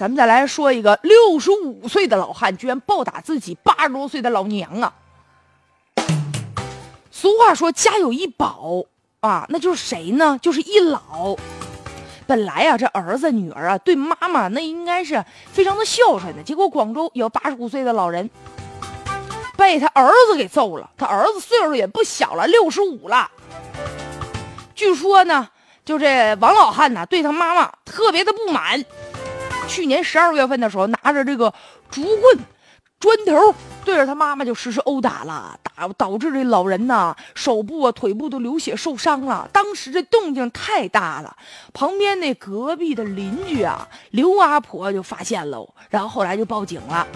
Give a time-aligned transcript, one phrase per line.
[0.00, 4.94] 咱们再来说一个六十五岁的老汉，居然暴打自己八十多岁的老娘啊！
[7.10, 8.82] 俗话说家有一宝
[9.20, 10.38] 啊，那就是谁呢？
[10.40, 11.36] 就是一老。
[12.26, 15.22] 本来呀，这儿子女儿啊，对妈妈那应该是
[15.52, 16.42] 非常的孝顺的。
[16.42, 18.30] 结果广州有八十五岁的老人，
[19.58, 20.88] 被他儿子给揍了。
[20.96, 23.30] 他儿子岁数也不小了，六十五了。
[24.74, 25.46] 据说呢，
[25.84, 28.82] 就这王老汉呢，对他妈妈特别的不满。
[29.70, 31.54] 去年十二月份的时候，拿着这个
[31.92, 32.38] 竹棍、
[32.98, 39.48] 砖头，对着他妈妈就实施殴打了，打导致这老人呐手部啊、腿部都流血受伤了。
[39.52, 41.36] 当时这动静太大了，
[41.72, 47.06] 旁边那隔壁的邻居啊刘阿婆就发现了，然后后来就报警了。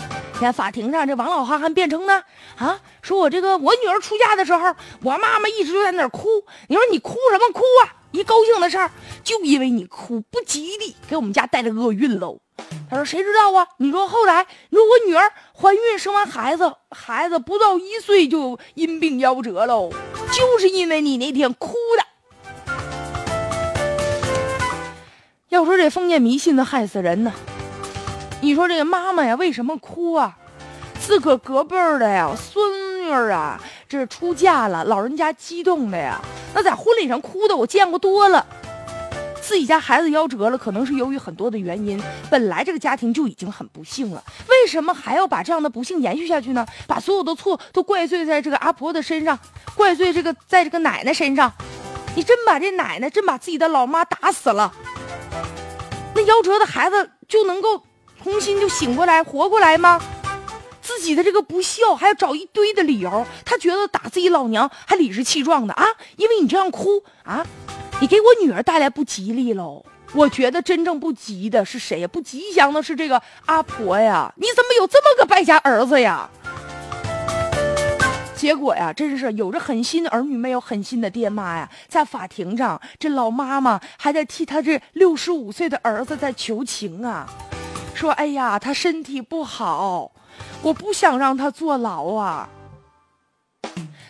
[0.40, 2.22] 在法庭上，这王老汉还辩称呢，
[2.56, 6.28] 啊，说我这个我女儿出嫁的时候，我妈妈一直就在那儿哭。
[6.68, 8.03] 你说你哭什么哭啊？
[8.14, 8.88] 一高兴的事儿，
[9.24, 12.38] 就因为你哭不吉利，给我们家带来厄运喽。
[12.88, 13.66] 他说：“谁知道啊？
[13.78, 19.90] 你说后来，你说我女儿怀孕生完孩子，孩子不到一岁就因病夭折喽，
[20.32, 22.04] 就是因为你那天哭的。
[25.48, 27.32] 要说这封建迷信的害死人呢，
[28.40, 30.38] 你说这个妈妈呀，为什么哭啊？
[31.00, 33.60] 自个隔辈儿的呀，孙女儿啊，
[33.98, 36.20] 是出嫁了，老人家激动的呀，
[36.54, 38.46] 那在婚礼上哭的我见过多了。”
[39.40, 42.02] 自己家孩子夭折了，可能是由于很多的原因。
[42.30, 46.66] 本来这个家庭就已经很不幸了，为什么还要把这样的不幸延续下去呢？
[46.86, 49.38] 把所有的错都怪罪在这个阿婆的身上，
[49.74, 51.52] 怪罪这个在这个奶奶身上。
[52.16, 54.72] 你真把这奶奶，真把自己的老妈打死了，
[56.14, 57.82] 那夭折的孩子就能够
[58.22, 60.00] 重新就醒过来、活过来吗？
[60.84, 63.26] 自己的这个不孝，还要找一堆的理由。
[63.42, 67.44] 他觉得打自己老娘还理直气壮的啊，因为你这样哭啊。
[68.00, 69.82] 你给我女儿带来不吉利喽！
[70.12, 72.08] 我觉得真正不吉的是谁呀？
[72.08, 74.30] 不吉祥的是这个阿婆呀！
[74.36, 76.28] 你怎么有这么个败家儿子呀？
[78.36, 81.70] 结果呀，真是有着狠心的儿女，没有狠心的爹妈呀！
[81.88, 87.26] 在法庭上，这老妈妈还在替他这六十五岁的儿子在求情啊，
[87.94, 90.10] 说：“哎呀，他身体不好，
[90.62, 92.48] 我不想让他坐牢啊。”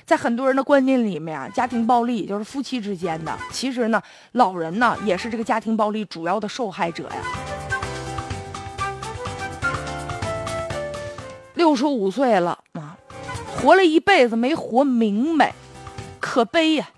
[0.07, 3.35] 在很多人的观念里面啊，家庭暴力就是夫妻之间的。
[3.51, 4.03] 其实呢，
[4.33, 7.17] 老人呢也是这个家庭暴力主要的受害者呀。
[11.55, 12.99] 六十五岁了啊，
[13.57, 15.55] 活了一辈子没活明白，
[16.21, 16.91] 可悲呀。